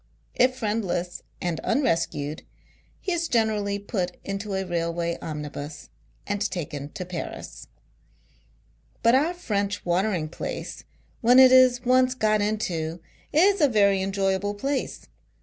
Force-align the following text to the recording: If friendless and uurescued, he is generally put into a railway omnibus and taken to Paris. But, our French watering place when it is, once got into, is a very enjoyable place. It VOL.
If 0.33 0.55
friendless 0.55 1.21
and 1.41 1.61
uurescued, 1.63 2.41
he 3.01 3.11
is 3.11 3.27
generally 3.27 3.77
put 3.77 4.17
into 4.23 4.55
a 4.55 4.65
railway 4.65 5.15
omnibus 5.21 5.89
and 6.25 6.41
taken 6.49 6.89
to 6.93 7.05
Paris. 7.05 7.67
But, 9.03 9.13
our 9.13 9.35
French 9.35 9.85
watering 9.85 10.27
place 10.27 10.85
when 11.21 11.37
it 11.37 11.51
is, 11.51 11.85
once 11.85 12.15
got 12.15 12.41
into, 12.41 12.99
is 13.31 13.61
a 13.61 13.67
very 13.67 14.01
enjoyable 14.01 14.55
place. 14.55 15.03
It 15.03 15.05
VOL. 15.05 15.13